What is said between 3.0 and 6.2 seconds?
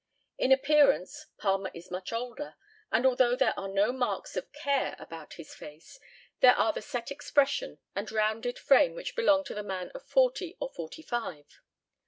although there are no marks of care about his face,